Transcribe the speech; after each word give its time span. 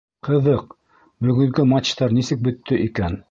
Ҡыҙыҡ, 0.27 0.71
бөгөнгө 1.27 1.67
матчтар 1.75 2.17
нисек 2.21 2.43
бөттө 2.49 2.81
икән? 2.89 3.19